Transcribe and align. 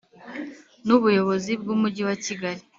n 0.85 0.87
Ubuyobozi 0.97 1.51
bw 1.61 1.67
Umujyi 1.75 2.01
wa 2.09 2.15
Kigali 2.25 2.61